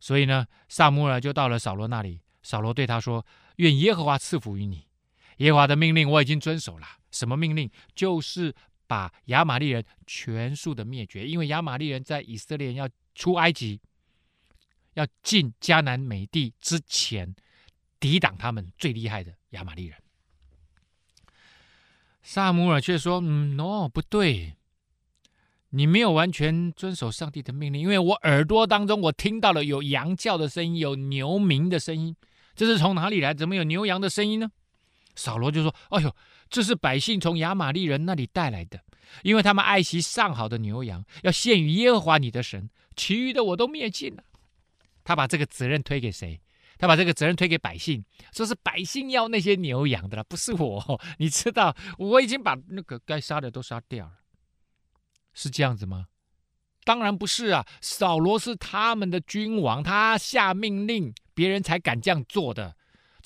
[0.00, 2.20] 所以呢，撒母耳就到了扫罗那里。
[2.42, 3.24] 扫罗对他说
[3.58, 4.88] ：“愿耶和华赐福于你，
[5.36, 6.86] 耶和华的命令我已经遵守了。
[7.12, 7.70] 什么命令？
[7.94, 8.52] 就是。”
[8.86, 13.80] 把亚玛力人全数的灭绝，因为亚玛力人在以色列要出埃及、
[14.94, 17.34] 要进迦南美地之前，
[17.98, 19.98] 抵挡他们最厉害的亚玛力人。
[22.22, 24.54] 撒母耳却说：“嗯，no，不对，
[25.70, 32.14] 你没有完全遵守上帝的命令，因为我耳朵当中我听到了有羊叫的声音，有牛鸣的声音，
[32.54, 33.34] 这是从哪里来？
[33.34, 34.50] 怎么有牛羊的声音呢？”
[35.14, 36.14] 扫罗就说：“哎呦。”
[36.48, 38.80] 这是百姓从亚玛力人那里带来的，
[39.22, 42.70] 因为他们爱惜上好的牛羊，要献于耶和华你的神。
[42.94, 44.22] 其余的我都灭尽了。
[45.04, 46.40] 他把这个责任推给谁？
[46.78, 51.00] 他把这个责任推给百姓，说是百姓要那些牛羊的了，不是我。
[51.18, 54.12] 你知道，我已经把那个该杀的都杀掉了，
[55.32, 56.06] 是这样子吗？
[56.84, 57.66] 当然不是啊。
[57.80, 62.76] 扫罗是他们的君王，他下命令，别人才敢这样做的。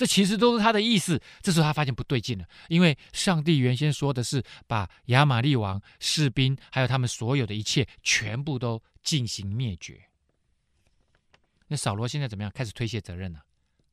[0.01, 1.21] 这其实都是他的意思。
[1.43, 10.01] 这时候他发现不对劲了，因为上帝原先说的是把亚玛利王士兵还有他们所有的一切全部都进行灭绝。
[11.67, 12.51] 那扫罗现在怎么样？
[12.51, 13.45] 开始推卸责任了。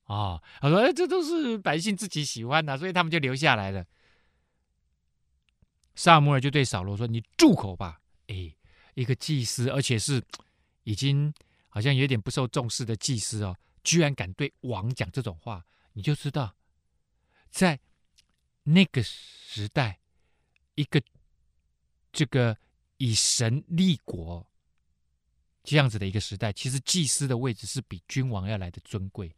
[0.06, 3.86] 哦，他说：“哎，这都是百姓自己喜欢的，所以他们就留下来了。”
[5.94, 8.00] 撒母耳就对扫罗说：“你住口吧！
[8.28, 8.56] 哎，
[8.94, 10.24] 一个祭司，而且是
[10.84, 11.34] 已经
[11.68, 13.54] 好像有点不受重视的祭司哦，
[13.84, 15.62] 居然敢对王讲这种话，
[15.98, 16.56] 你就知道，
[17.50, 17.80] 在
[18.62, 20.00] 那个时代，
[20.76, 21.02] 一个
[22.12, 22.56] 这个
[22.98, 24.48] 以神立国
[25.64, 29.36] 这样子的一个时代，其实祭司的位置是比君王要来的尊贵，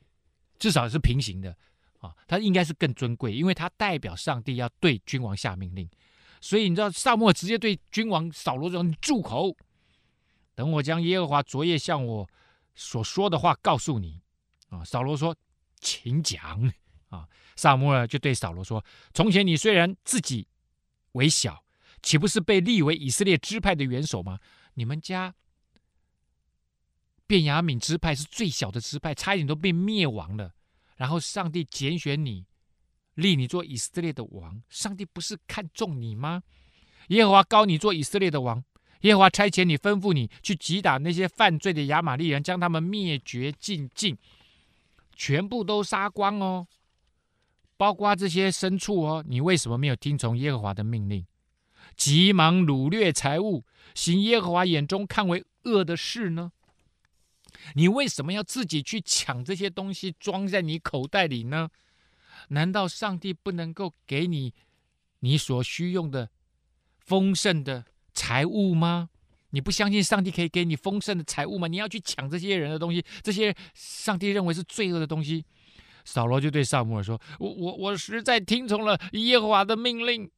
[0.57, 1.55] 至少是平行的
[1.99, 5.89] 啊，他应该是更尊贵，因为他代表上帝要对君王下命令。”
[6.41, 9.55] 所以你知道，撒母耳直接对君王扫罗说：“你住口！
[10.55, 12.29] 等我将耶和华昨夜向我
[12.75, 14.21] 所说的话告诉你。”
[14.67, 15.33] 啊，扫罗说
[15.79, 16.71] ：“请讲。”
[17.09, 20.47] 啊，撒母耳就对扫罗说：“从前你虽然自己
[21.13, 21.63] 为小，
[22.01, 24.39] 岂不是被立为以色列支派的元首吗？
[24.75, 25.33] 你们家
[27.25, 30.53] 便雅悯支派是最小的支派，差一点都被灭亡了。
[30.97, 32.45] 然后上帝拣选你。”
[33.15, 36.41] 立你做以色列的王，上帝不是看重你吗？
[37.09, 38.63] 耶和华高你做以色列的王，
[39.01, 44.17] 耶和华差遣你，吩咐你去击打那些犯罪的亚玛力人，将他们灭绝尽尽，
[45.19, 46.65] 全部都杀光哦，
[47.75, 49.21] 包括这些牲畜哦。
[49.27, 51.27] 你为什么没有听从耶和华的命令，
[51.97, 56.53] 急忙掳掠财物，行耶和华眼中看为恶的事呢？
[57.75, 61.69] 你为什么要自己去抢这些东西装在你口袋里呢？
[62.47, 64.53] 难道上帝不能够给你
[65.19, 66.29] 你所需用的
[66.97, 69.09] 丰盛的财物吗？
[69.51, 71.67] 你不相信上帝可以给你丰盛的财物吗？
[71.67, 75.45] 你要去抢这些人的东西，这些上帝认为是罪恶的东西。
[76.05, 80.29] 扫罗就对撒母耳说：“我我我实在听从了耶和华的命令，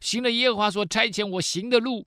[0.00, 2.06] 行了耶和华所差遣我行的路，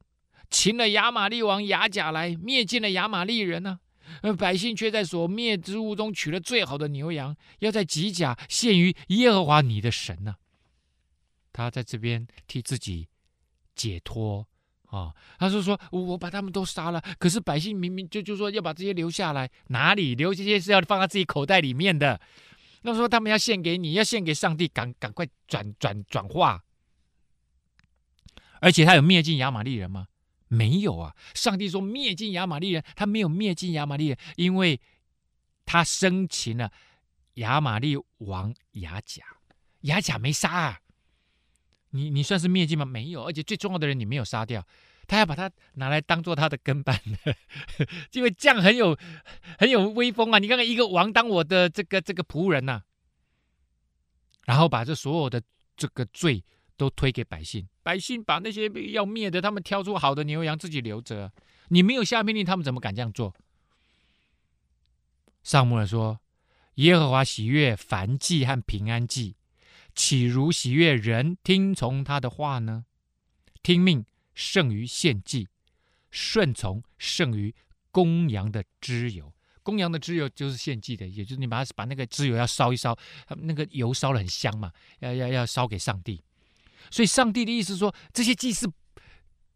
[0.50, 3.80] 擒了亚玛利王亚甲来，灭尽了亚玛利人呢、”
[4.22, 10.36] 而百姓却在所灭之物中取了最好的牛羊，要在吉甲献于耶和华你的神呢、
[11.52, 13.08] 他在这边替自己
[13.76, 14.48] 解脱
[14.90, 22.20] 哦，他就说：“我把他们都杀了，可是百姓明明就就说要把这些留下来，哪里留这些是要放在自己口袋里面的？
[22.84, 26.64] 那说他们要献给你，要献给上帝，赶赶快转转转化。
[28.60, 30.08] 而且他有灭尽亚玛力人吗？”
[30.50, 31.14] 没有啊！
[31.34, 34.80] 上帝说灭尽亚玛力人，他没有灭尽亚玛力人，因为
[35.66, 36.72] 他生擒了
[37.34, 39.26] 亚玛力王亚甲，
[39.82, 40.80] 亚甲没杀啊！
[41.92, 42.86] 你你算是灭迹吗？
[42.86, 44.66] 没有，而且最重要的人你没有杀掉，
[45.08, 47.00] 他要把他拿来当做他的跟班，
[48.14, 48.98] 因为这样很有
[49.58, 50.40] 很有威风啊！
[50.40, 52.82] 你看看一个王当我的这个这个仆人呐、
[54.46, 55.42] 然后把这所有的
[55.76, 56.44] 这个罪。
[56.78, 61.34] 都推给百姓，百姓把那些要灭的，他们挑出好的牛羊自己留着。
[61.70, 63.34] 你没有下命令，他们怎么敢这样做？
[65.42, 66.20] 撒母耳说
[66.78, 69.37] ：“耶和华喜悦燔祭和平安祭，
[69.98, 72.86] 岂如喜悦人听从他的话呢？
[73.64, 75.48] 听命胜于献祭，
[76.12, 77.54] 顺从胜于
[77.92, 79.34] 公羊的脂油。
[79.64, 82.98] 公羊的脂油就是献祭的，也就是你把它把那个脂油要烧一烧，
[83.38, 86.24] 那个油烧得很香嘛，要要要烧给上帝。”
[86.92, 88.72] 所以，上帝的意思说，这些祭祀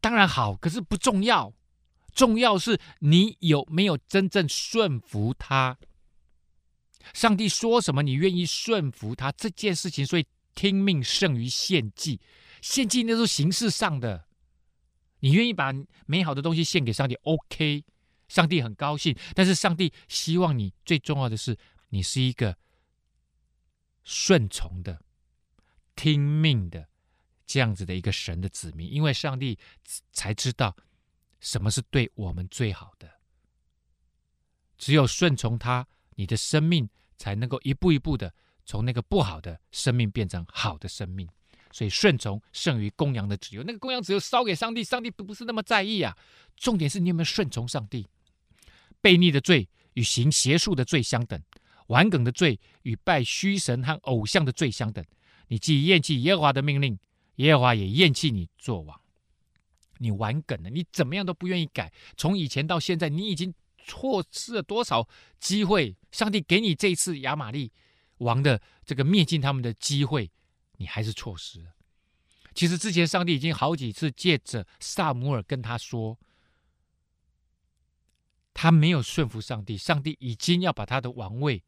[0.02, 1.54] 当然好，可是不重要，
[2.14, 5.78] 重要是你有没有真正顺服他。
[7.14, 10.06] 上帝说什么，你愿意顺服他这件事情。
[10.06, 10.26] 所以，
[10.56, 12.20] 听命胜于献祭。
[12.62, 14.26] 献祭那是形式上的，
[15.20, 15.74] 你愿意把
[16.06, 17.84] 美好的东西献给上帝，OK，
[18.28, 19.16] 上帝很高兴。
[19.34, 21.58] 但是，上帝希望你最重要的是，
[21.90, 22.58] 你是一个
[24.04, 25.02] 顺从的、
[25.96, 26.90] 听命的。
[27.48, 29.60] 这样子的一个神的子民，因为上帝
[30.14, 30.74] 才知道
[31.42, 33.12] 什么是对我们最好的。
[34.78, 35.86] 只有顺从他，
[36.16, 38.34] 你的生命才能够一步一步的
[38.66, 41.28] 从那个不好的生命变成好的生命。
[41.72, 43.64] 所以顺从胜于公羊的脂油。
[43.64, 46.18] 那个公羊只有烧给上帝，上帝不是那么在意啊。
[46.58, 48.06] 重点是你有没有顺从上帝。
[49.02, 51.42] 悖逆的罪与行邪术的罪相等，
[51.88, 55.04] 顽梗的罪与拜虚神和偶像的罪相等。
[55.48, 57.00] 你既厌弃耶和华的命令。
[57.38, 59.02] 耶和华也厌弃你做王，
[59.98, 61.92] 你顽梗了，你怎么样都不愿意改。
[62.16, 63.52] 从以前到现在，你已经
[63.92, 65.08] 错失了多少
[65.40, 65.98] 机会？
[66.12, 67.74] 上帝给你这次亚玛力
[68.20, 70.32] 王的这个灭尽他们的机会，
[70.78, 71.76] 你还是错失了。
[72.54, 76.18] 其实之前上帝已经好几次借着撒母耳跟他说，
[78.54, 81.64] 他没有顺服上帝，上帝已经要把他的王位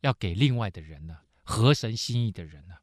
[0.00, 1.22] 要给另外的人了。
[1.46, 2.80] 合神心意的人了、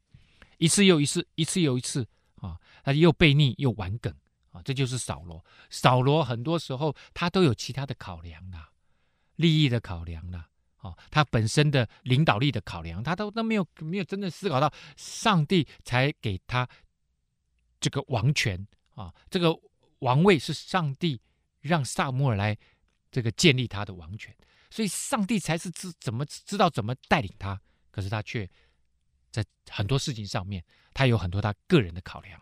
[0.58, 2.06] 一次又一次，一次又一次
[2.36, 4.14] 啊，他又悖逆又顽梗
[4.52, 5.44] 啊，这就是扫罗。
[5.68, 8.70] 扫罗很多时候他都有其他的考量啦，
[9.36, 16.68] 利益的考量啦，啊，他本身的领导力的考量，他都都没有没有真正思考到上帝才给他
[17.80, 19.52] 这个王权啊，这个
[19.98, 21.20] 王位是上帝
[21.60, 22.56] 让撒母耳来
[23.10, 24.32] 这个建立他的王权，
[24.70, 28.48] 所以上帝才是知怎么知道怎么带领他，可是他却。
[29.32, 32.38] 在很多事情上面，他有很多他个人的考量。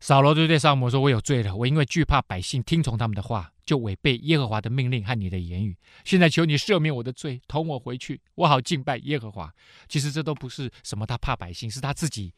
[0.00, 5.76] 扫罗就对萨摩说：“我有罪了，我因为惧怕百姓听从他们的话，就违背耶和华的命令和你的言语。
[6.04, 9.52] 现在求你赦免我的罪，同我回去，我好敬拜耶和华。”
[9.88, 12.32] 其实这都不是什么他怕百姓，是他自己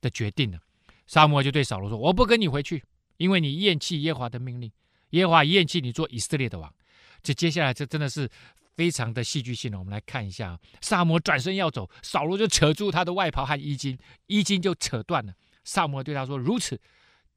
[0.00, 0.58] 的决定了。
[1.06, 2.82] 撒母耳就对扫罗说：“我不跟你回去，
[3.18, 4.72] 因为你厌弃耶和华的命令，
[5.10, 6.72] 耶和华厌弃你做以色列的王。”
[7.22, 8.28] 这接下来这真的是。
[8.76, 15.32] 非常的戏剧性的，我们来看一下，撒母耳转身要走，扫罗就扯住他的外袍和衣襟，衣襟就扯断了。
[15.66, 16.80] 撒母耳对他说：“如此，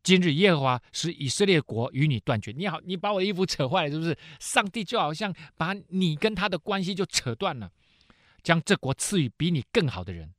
[0.03, 2.51] 今日耶和华使以色列国与你断绝。
[2.51, 4.15] 你好，你把我的衣服扯坏了，是不是？
[4.39, 7.69] 上帝就好像把你跟他的关系就扯断了，
[8.43, 10.31] 将这国赐予比你更好的人。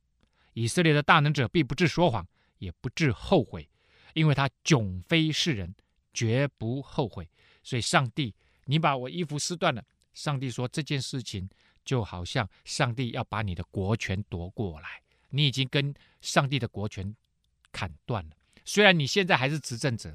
[0.53, 2.25] 以色列的大能者必不致说谎，
[2.59, 3.69] 也不致后悔，
[4.13, 5.75] 因为他迥非世人，
[6.13, 7.29] 绝不后悔。
[7.61, 8.33] 所以，上帝，
[8.65, 9.83] 你把我衣服撕断了。”
[10.13, 11.49] 上帝说：“这件事情
[11.85, 17.15] 就好像上帝要把你的国权夺过来，你已经跟上帝的国权
[17.71, 18.29] 砍断了。
[18.65, 20.13] 虽然你现在还是执政者，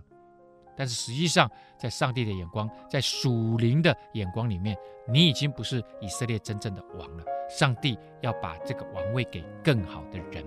[0.76, 4.76] 但是实际上，在上帝的眼光，在属灵的眼光里面，
[5.08, 7.24] 你已经不是以色列真正的王了。
[7.48, 10.44] 上帝要把这个王位给更好的人。”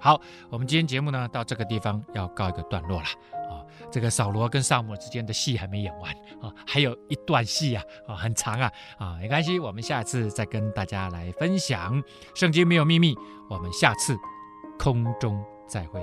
[0.00, 3.06] 好，我们今天节目呢，到这个地方要告一个段落了
[3.48, 3.64] 啊。
[3.90, 6.12] 这个扫罗跟撒母之间的戏还没演完
[6.42, 12.02] 啊，还有一段戏啊，啊，很长啊啊，没关系，我们下次再跟大家来分享。
[12.34, 13.14] 圣经没有秘密，
[13.48, 14.14] 我们下次
[14.78, 16.00] 空中再会。